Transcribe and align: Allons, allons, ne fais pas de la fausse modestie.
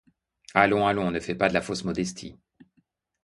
Allons, 0.55 0.87
allons, 0.87 1.11
ne 1.11 1.19
fais 1.19 1.35
pas 1.35 1.47
de 1.47 1.53
la 1.53 1.61
fausse 1.61 1.83
modestie. 1.83 2.35